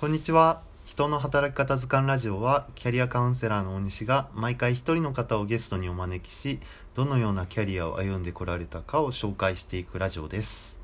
[0.00, 0.62] こんにちは。
[0.86, 6.58] 人の働き方図鑑ラジオはキャリアカウンセラーの大西が毎回一人の方をゲストにお招きし
[6.94, 10.78] どのようなキャリアを歩んでこられたかを紹介していくラジオです。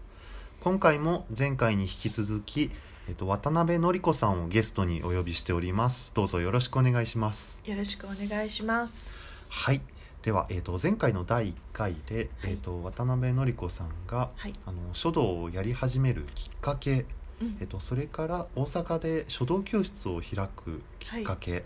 [0.61, 2.71] 今回も前回に引き続き、
[3.09, 6.13] えっと、渡辺典子さんをゲストにお呼びしております。
[6.15, 7.63] どうぞよろしくお願いします。
[7.65, 9.19] よろしくお願いします。
[9.49, 9.81] はい。
[10.21, 14.53] では、えっと、前回の第1回で、はいえっと、渡辺典子さんがはい。
[14.67, 17.07] あの書道をやり始めるきっかけ
[17.41, 21.65] うんえっと、それから大阪で書道教室を開くきっかけ、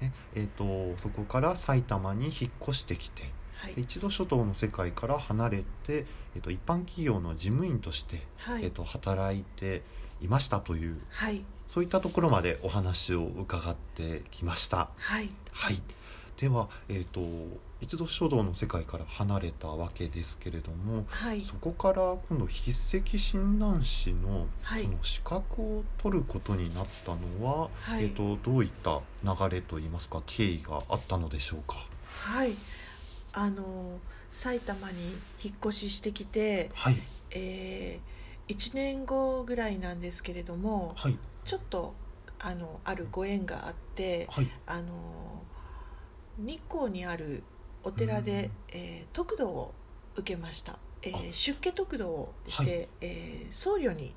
[0.00, 3.22] ねえっと、そこから埼玉に引っ越してきて
[3.54, 3.82] はいで。
[3.82, 8.64] 一度書道の世界から離れて、えっと、一般企業の事務員として、はい。
[8.64, 9.82] えっと、働いて
[10.22, 11.42] いましたというはい。
[11.68, 14.90] そういったところまでお話を伺ってきました。
[15.52, 15.80] はい。
[16.40, 17.20] はいでは、えっと、
[17.82, 21.42] 一度書道の世界から離れたわけですけれども、はい。
[21.42, 31.76] そこから今度筆跡診断士のはいその資格を取ることになったのは、はいえっとどういった流れといいますか経緯があったのでしょうか？
[32.08, 32.52] はい。
[33.34, 33.98] あの
[34.32, 36.96] 埼玉に引っ越ししてきて、はい
[37.32, 41.94] えー、1年後ぐらいなんですけれども、はいちょっと
[42.38, 45.42] あのあるご縁があって、はいあの
[46.40, 47.42] 日光にある
[47.82, 49.74] お寺で、えー得度を
[50.16, 50.78] 受けました。
[51.02, 51.18] えあ。
[51.18, 54.14] ー、出家得度をして、はえー僧侶に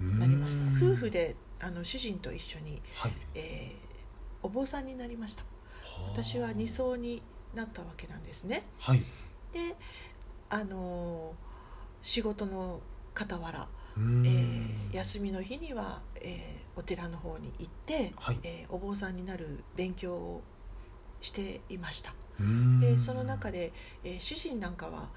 [0.00, 0.64] ななりました。
[0.84, 3.12] 夫婦であの主人と一緒にはい。
[3.34, 3.84] えー
[4.42, 5.44] お坊さんになりました。
[6.12, 7.22] 私は二層に
[7.54, 8.64] なったわけなんですね。
[8.78, 9.02] はい。
[9.52, 9.74] で
[10.50, 11.44] あのー
[12.02, 12.80] 仕事の
[13.14, 18.38] 傍ら、えー休みの日には、えーお寺の方に行って、はい。
[18.42, 20.42] えーお坊さんになる勉強を
[21.24, 22.14] していました。
[22.80, 23.72] でその中で、
[24.04, 25.08] えー主人なんかは、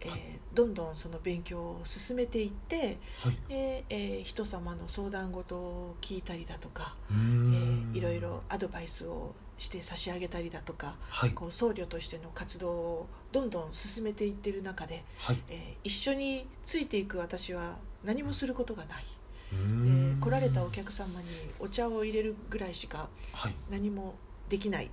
[0.00, 0.20] えーはい。
[0.54, 3.36] どんどんその勉強を進めていってはい。
[3.48, 7.86] で、えー人様の相談事を聞いたりだとかえん。
[7.94, 11.30] ーいろいろアドバイスをして差し上げたりだとかはい。
[11.30, 15.38] こう僧侶としての活動をどんどん進めていってる中で、はい。
[15.48, 19.04] えー一緒についていく私は何もすることがない、
[19.52, 20.18] えん。
[20.20, 23.54] ー来られたお客様にお茶を入れるぐらいしかはい。
[23.70, 24.14] 何も
[24.48, 24.90] できない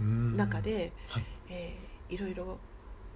[0.00, 1.24] 中で、はい。
[1.50, 2.44] えーいろいろ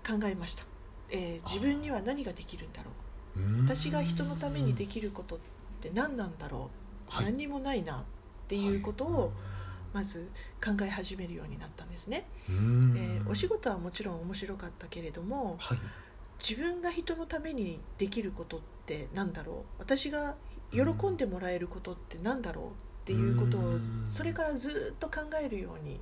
[0.07, 0.65] 考えました、
[1.11, 2.91] えー自分には何ができるんだろ
[3.37, 3.65] う。
[3.65, 5.39] 私が人のためにできることっ
[5.81, 6.71] て何なんだろ
[7.11, 7.27] う、はい。
[7.27, 8.05] 何にもないなっ
[8.49, 9.33] ていうことを、
[9.93, 10.29] まず
[10.65, 15.79] 考え始めるようになったんですね、えーお仕事はもちろん面白かったけれどもはい。
[16.41, 19.81] 自分が人のためにできることって何だろう。
[19.81, 20.37] 私が
[20.71, 22.69] 喜んでもらえることって何だろうっ
[23.05, 24.05] ていうことをうん。
[24.07, 26.01] それからずっと考えるようにな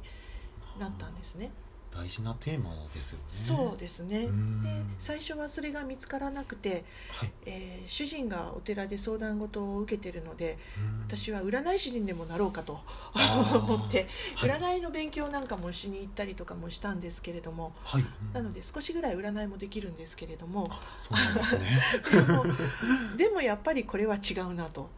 [0.87, 1.50] ったんですね。
[1.94, 3.25] 大事なテーマですよね。
[3.28, 4.25] そうですね。
[4.25, 4.60] うん。
[4.60, 7.32] で最初はそれが見つからなくて、はい。
[7.47, 10.59] えー主人がお寺で相談事を受けてるので
[11.09, 12.81] 私は占い師にでもなろうかと
[13.14, 14.50] 思ってはい。
[14.50, 18.04] 占いの勉強なんかもしに行ったりとかもしたんですけれどもはい。
[18.34, 20.69] なので少しぐらい占いもできるんですけれども
[21.38, 21.81] ですね。
[22.10, 22.44] で も
[23.16, 24.91] でもやっぱりこれは違うなと。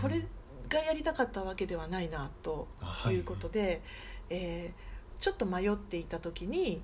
[0.00, 0.26] これ
[0.70, 3.16] がやりたかったわけではないなとはい。
[3.16, 3.82] いうことで、
[4.30, 6.80] えーちょっと迷っていた時に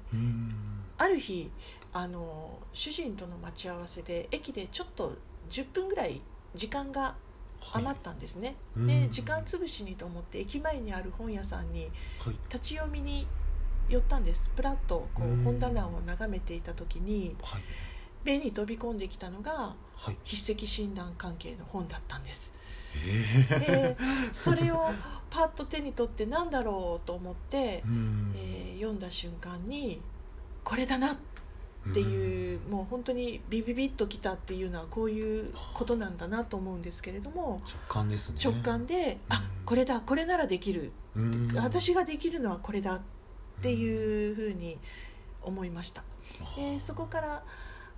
[0.99, 1.51] ある日
[1.95, 5.17] あの主人との待ち合わせで駅でちょっと
[5.49, 6.21] 10分ぐらい
[6.55, 7.15] 時間が
[7.59, 7.83] はい。
[7.83, 8.87] 余ったんですね、うん。
[8.87, 12.37] で時間潰しにと思って駅前にある本屋さんにはい。
[12.53, 13.27] 立ち読みに
[13.89, 14.51] 寄ったんです。
[14.55, 15.43] プラッとこううん。
[15.43, 17.63] 本棚を眺めていた時にはい。
[18.25, 20.19] 目に飛び込んできたのがはい。
[20.27, 22.53] 筆跡診断関係の本だったんです。
[22.95, 23.97] えで
[24.33, 24.85] それを
[25.31, 28.35] パッと手に取って何だろうと思ってー、う、ん。
[28.37, 30.01] えー読んだ瞬間に
[30.63, 31.17] これだなっ
[31.95, 38.39] ていうもう本当にビビビッときたっていうのはこういうことなんだなと思うんですけれども直感ですね。
[38.43, 39.65] 直感であうん。
[39.65, 40.93] これだこれならできる。
[41.15, 41.53] うん。
[41.57, 43.01] 私ができるのはこれだっ
[43.63, 44.79] ていうふうに
[45.43, 46.05] 思いました。
[46.57, 47.43] でそこから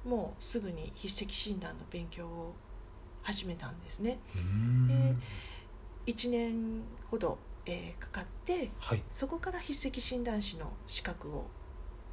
[0.05, 2.55] もうすぐに筆跡診断の勉強を
[3.23, 4.19] 始めたんですね。
[4.37, 4.87] うん。
[4.87, 5.15] で
[6.09, 9.03] 1年ほど、えーかかってはい。
[9.11, 11.47] そこから筆跡診断士の資格を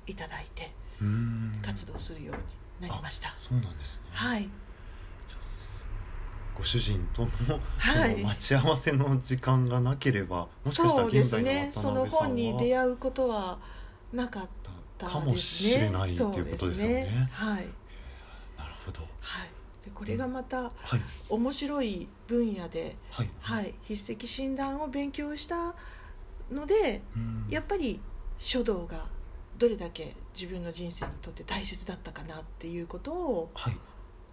[0.05, 0.71] いただいて
[1.01, 1.53] うん。
[1.63, 2.35] 活動するよう
[2.83, 3.33] になりました。
[3.37, 4.09] そうなんですね。
[4.11, 4.49] はい。
[6.57, 7.27] ご主人との
[7.77, 8.11] はい。
[8.11, 12.27] その待ち合わせの時間がなければもしかしたら現在のねその渡辺さんは。
[12.27, 13.59] 本に出会うことは
[14.11, 14.49] なかっ
[14.97, 17.29] たかもしれないっていうことですよね。
[17.37, 19.01] そうはい、なるほど。
[19.21, 19.49] はい、
[19.85, 21.01] でこれがまたはい。
[21.29, 23.29] 面白い分野で、はい。
[23.39, 25.75] はい、筆跡診断を勉強した
[26.51, 27.45] のでうん。
[27.49, 27.99] やっぱり
[28.39, 29.05] 書道が
[29.57, 33.77] どれだけ自分の人生にとって大切だったかなっていうことをはい。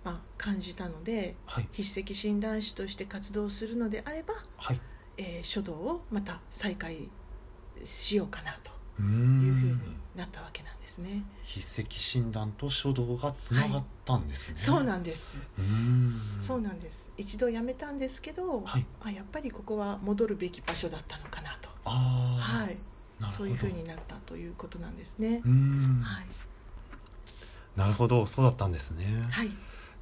[0.04, 1.69] まあ、感じたのではい。
[1.72, 4.81] 筆跡診断士として活動するのであれば、はい。
[5.19, 7.08] えー書道をまた再開
[7.84, 8.72] しようかなと
[9.04, 9.81] いうふうにん
[10.14, 11.25] なったわけなんですね。
[11.46, 15.49] 筆跡診断と書道がつながったんですね、そうなんです。
[16.40, 17.10] そうなんです。
[17.16, 18.87] 一度辞めたんですけど、はい。
[19.02, 21.70] あやっぱりここは戻るべき場所だったのかなと。
[21.84, 22.78] ああはい。
[23.37, 25.43] そういうふうになったということなんですね。
[26.02, 26.26] はい。
[27.76, 28.26] なるほど。
[28.26, 29.50] そうだったんですね、はい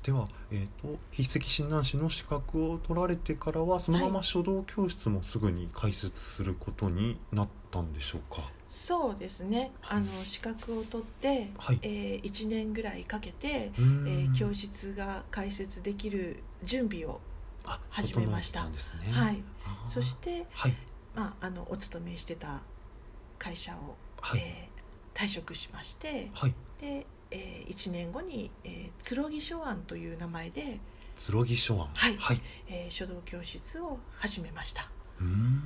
[0.02, 8.42] では、えー、と筆跡診断士の資格を取られてからはそのまま書道教室もすぐに開設することになったんでしょうか？
[8.68, 9.72] そうですね。
[9.82, 11.78] あの資格を取って、はい。
[11.82, 17.20] えー1年ぐらいかけて、えー教室が開設できる準備を、
[17.64, 18.60] あ始めました。
[18.60, 19.42] はい、
[19.86, 20.76] そして、はい。
[21.14, 22.62] まあ、あのお勤めしてた
[23.38, 24.70] 会社を、はい、えー
[25.12, 26.54] 退職しましてはい。
[26.80, 30.80] で、え1年後に、えー、剣書庵という名前で、
[31.16, 31.88] 剣書庵。
[31.94, 32.16] はい。
[32.16, 34.90] はい、えー書道教室を始めました。
[35.20, 35.60] うーん。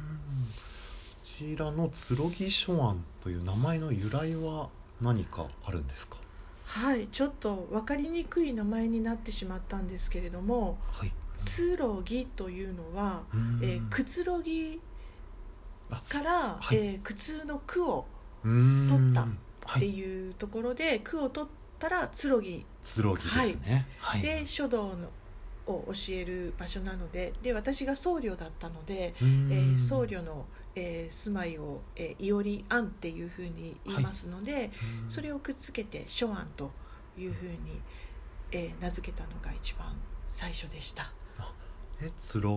[1.22, 4.68] こちらの剣書庵という名前の由来は
[5.00, 6.16] 何かあるんですか？
[6.64, 7.08] はい。
[7.08, 11.12] ちょっと分かりにくい名前になってしまったんですけれどもはい。
[11.56, 13.22] 剣というのは、
[13.62, 14.80] えー、くつろぎ
[15.90, 16.76] あから、はい。
[16.76, 18.06] えー苦痛の苦を
[18.42, 19.26] 取った
[19.68, 23.00] ってはいいうところで、苦を取ったら剣剣です
[23.60, 23.86] ね。
[23.98, 24.22] はい。
[24.22, 25.08] で書道の
[25.66, 30.44] を教える場所なのでで私が僧侶だったので、えー僧侶の、
[30.74, 34.70] えー住まいを、えー、いおり庵っていうふうに言いますので、
[35.04, 35.10] うん。
[35.10, 36.70] それをくっつけて書庵と
[37.18, 37.80] いうふうに、
[38.52, 39.94] えー名付けたのが一番
[40.26, 41.10] 最初でした。
[42.00, 42.10] え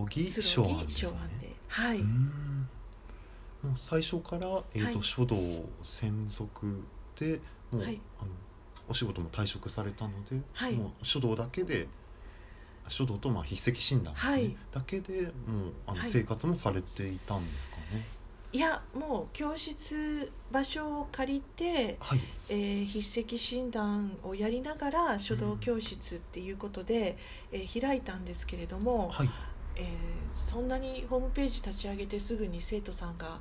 [0.08, 1.10] 剣書庵ですね。
[1.40, 5.02] で、はい、もう最初から、えーとはい。
[5.02, 5.36] 書道
[5.82, 6.84] 専属
[7.18, 7.40] で
[7.72, 8.00] もう、はい。
[8.20, 8.30] あの
[8.88, 10.72] お仕事も退職されたので、はい。
[10.72, 11.86] もう書道だけで
[12.88, 14.56] 書道とまあ筆跡診断ですね、はい。
[14.72, 15.30] だけでもう
[15.86, 16.08] あの、はい。
[16.08, 18.06] 生活もされていたんですかね。
[18.50, 22.20] いやもう教室場所を借りて、はい。
[22.48, 27.18] えー筆跡診断をやりながら書道教室っていうことで、
[27.52, 29.30] えー開いたんですけれども、はい
[29.78, 33.40] えーそんなにホームページ立ち上げてすぐに生徒さんが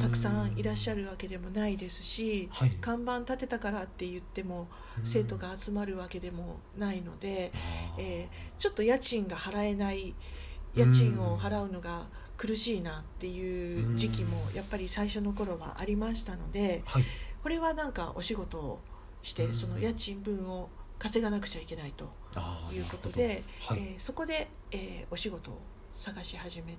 [0.00, 2.70] たくさんいらっしゃるわけでもないですし、はい。
[2.80, 4.68] 看板立てたからって言っても
[5.04, 7.52] 生徒が集まるわけでもないので、
[7.98, 10.14] えーちょっと家賃が払えない
[10.74, 12.06] 家賃を払うのが
[12.36, 17.04] 苦しいなっていう時期もやっぱり最初の頃はありましたのではい。
[17.42, 18.80] これはなんかお仕事を
[19.22, 19.54] してうん。
[19.54, 20.68] その家賃分を
[21.04, 22.06] 稼がなくちゃいけないと
[22.72, 23.78] いうことで、はい。
[23.78, 25.60] えーそこで、えーお仕事を
[25.92, 26.78] 探し始め、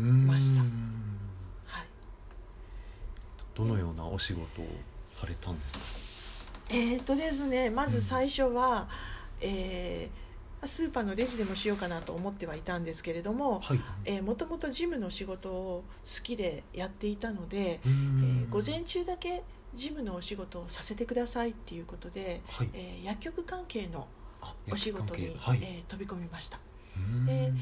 [0.00, 0.60] ました。
[0.62, 1.86] はい。
[3.56, 4.66] どのようなお仕事を
[5.04, 6.60] されたんですか？
[6.70, 8.88] えーとですねまず最初は、
[9.40, 13.80] えースーパーのレジでもしようかなと思ってはいたんですけれどもはい。
[14.04, 18.46] えーもともと事務の仕事を好きでやっていたので、えん。
[18.48, 19.42] ー午前中だけ
[19.76, 22.70] 事務のお仕事をさせてくださいっていうことで、はい。
[22.72, 24.08] えー薬局関係の
[24.40, 25.58] あお仕事に、はい。
[25.62, 26.58] えー飛び込みました、
[27.26, 27.52] で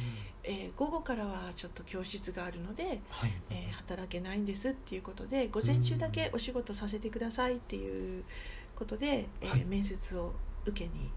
[0.44, 3.32] えー午後からはちょっと教室があるので、はい。
[3.50, 8.24] えー働けないんですっていうことで午前中だけお仕事させてくださいっていう
[8.76, 10.32] ことで、え面接を
[10.64, 11.10] 受けに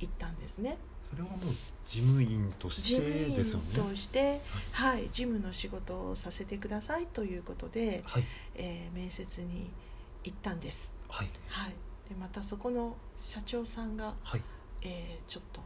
[0.00, 0.78] 行ったんですね。
[1.10, 1.40] それはもう
[1.86, 3.64] 事務員として事務員ですよね。
[3.74, 4.40] として、
[4.72, 8.24] はい、事務の仕事をさせてくださいということで、はい。
[8.54, 9.70] えー面接に
[10.24, 11.30] 行ったんです、はい。
[11.48, 11.70] はい、
[12.08, 14.42] でまたそこの社長さんが、はい。
[14.82, 15.60] えーちょっと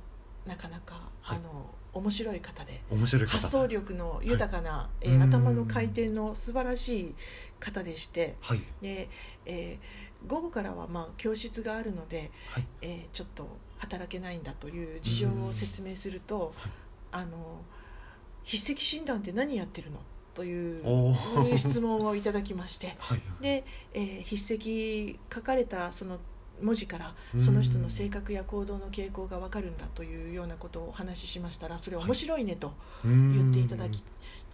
[0.47, 1.39] なかなか、はい。
[1.39, 3.33] あの面白い方で面白い方。
[3.33, 5.23] 発想力の豊かな、えーうん。
[5.23, 7.15] 頭の回転の素晴らしい
[7.61, 8.61] 方でしてはい。
[8.83, 9.09] で、
[9.47, 12.67] えー午後からはまあ教室があるので、はい。
[12.83, 13.47] えーちょっと
[13.79, 16.71] 働けないんだという事情を説明すると、はい。
[17.13, 17.63] あの
[18.45, 19.99] 筆跡診断って何やってるの？
[20.39, 22.95] という質問をいただきまして。
[23.01, 26.19] はいで、えー筆跡書かれたその
[26.63, 27.41] 文字からうん。
[27.41, 32.73] その人の性格や行動の傾向が分かるんだというようなことをお話ししましたらそれ面白いねと
[33.05, 34.03] 言っていただき、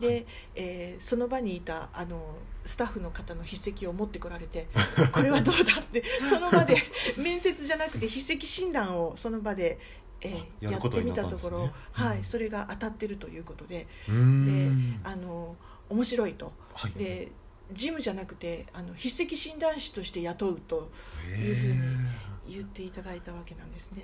[0.01, 0.27] で、はい。
[0.55, 4.69] えーその場にいたあのスタッフの方の筆跡を持ってこられて
[5.13, 6.79] これはどうだって その場で
[7.19, 9.79] 面接じゃなくて筆跡診断をその場で、
[10.23, 13.87] えーあややってみたところ、はい、うんそれが当たってるということで。
[14.09, 15.57] うーんあの
[15.89, 16.53] 面白いと。
[16.75, 17.33] はいで
[17.73, 20.91] 事務じゃなくてあの筆跡診断士として雇うと
[21.27, 22.07] へいうふうにー。
[22.47, 24.03] 言っていただいたわけなんですね。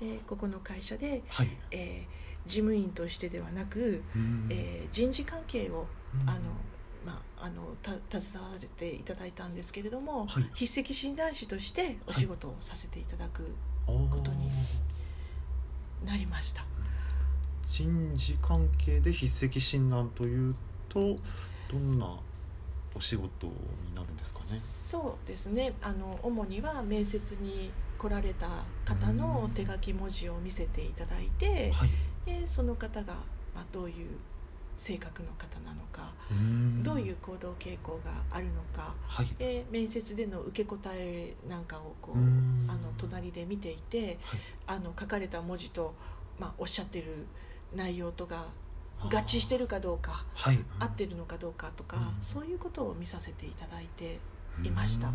[0.00, 1.50] でここの会社で、はい。
[1.70, 4.02] えー事務員としてではなく、
[4.50, 5.86] えー人事関係を
[6.22, 6.28] うん。
[6.30, 6.40] あの、
[7.04, 10.42] まあ、あのた携われていただいたんですけれども、はい。
[10.54, 13.54] 筆跡診断士としてお仕事をさせていただく
[13.86, 14.50] ことに
[16.06, 16.64] なりました。
[17.66, 20.54] 人事関係で筆跡診断という
[20.94, 21.16] と
[21.70, 22.18] どんな
[22.94, 23.52] お仕事に
[23.94, 24.46] なるんですかね？
[24.46, 25.74] そうですね。
[25.82, 28.48] あの主には面接に来られた
[28.84, 31.90] 方の手書き文字を見せていただいて、はい。
[32.24, 33.14] でその方が、
[33.54, 34.08] まあ、どういう
[34.76, 36.82] 性格の方なのか、ん。
[36.82, 39.26] どういう行動傾向があるのかはい。
[39.36, 42.66] で面接での受け答えなんかをこううん。
[42.68, 44.40] あの隣で見ていてはい。
[44.68, 45.94] あの書かれた文字と、
[46.38, 47.26] まあ、おっしゃってる
[47.74, 48.46] 内容とが
[49.08, 50.58] 合致してるかどうかはい。
[50.78, 52.22] 合ってるのかどうかとか、うん。
[52.22, 54.18] そういうことを見させていただいて
[54.62, 55.08] いました。
[55.08, 55.14] うん。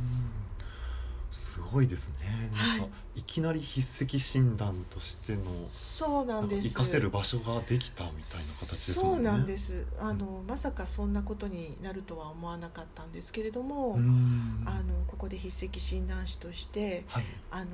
[1.32, 2.50] すごいですね。
[2.56, 6.70] なんか、はいい、きなり筆跡診断としてのそうななんです。
[6.70, 8.24] 活かせる場所ができたみたいな
[8.60, 9.30] 形ですもんね。
[9.30, 9.86] そうなんです。
[10.00, 14.64] あのまさかそんなことになるとは思わなかったんですけれども、うん。
[14.66, 17.26] あのここで筆跡診断士としてはい。
[17.52, 17.66] あの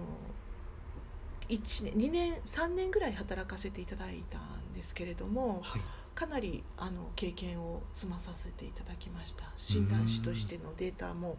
[1.47, 5.81] 1年2年3年ぐらい働かせていただいたんですけれどもはい
[6.15, 9.43] かなりあの経験を積まさせていただきました。
[9.57, 11.37] 診断士としてのデータも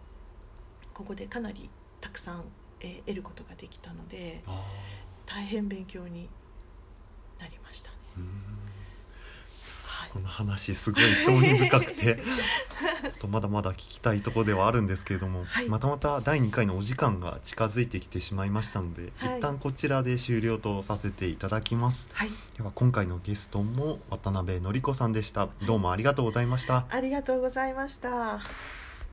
[0.92, 2.44] ここでかなりたくさん、
[2.80, 4.62] えー得ることができたのであ
[5.24, 6.28] 大変勉強に
[7.38, 7.96] なりましたね。
[9.84, 10.10] はい。
[10.10, 12.22] この話すごい興味深くて
[13.16, 15.68] っとまだまだ聞きたいところではあるんですけれども、はい。
[15.68, 19.38] またまた第2回のお時間が近づいてきてしまいましたので、はい。
[19.38, 22.08] 一旦こちらで終了とさせていただきます。
[22.12, 25.48] はい、では今回のゲストも渡辺典子さんでした。
[25.66, 28.85] どうもありがとうございました、ありがとうございました。